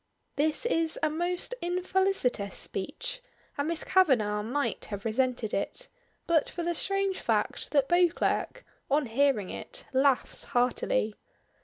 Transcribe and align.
This 0.35 0.65
is 0.65 0.97
a 1.03 1.11
most 1.11 1.53
infelicitous 1.61 2.57
speech, 2.57 3.21
and 3.55 3.67
Miss 3.67 3.83
Kavanagh 3.83 4.41
might 4.41 4.85
have 4.85 5.05
resented 5.05 5.53
it, 5.53 5.89
but 6.25 6.49
for 6.49 6.63
the 6.63 6.73
strange 6.73 7.19
fact 7.21 7.69
that 7.71 7.87
Beauclerk, 7.87 8.65
on 8.89 9.05
hearing 9.05 9.51
it, 9.51 9.85
laughs 9.93 10.45
heartily. 10.57 11.17